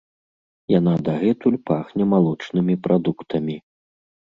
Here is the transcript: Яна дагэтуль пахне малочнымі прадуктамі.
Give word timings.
Яна 0.79 0.93
дагэтуль 1.09 1.59
пахне 1.71 2.03
малочнымі 2.15 2.75
прадуктамі. 2.89 3.61